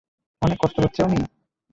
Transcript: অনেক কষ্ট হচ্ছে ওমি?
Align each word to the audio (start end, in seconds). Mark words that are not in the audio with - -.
অনেক 0.41 0.57
কষ্ট 0.61 0.77
হচ্ছে 0.79 0.99
ওমি? 1.03 1.19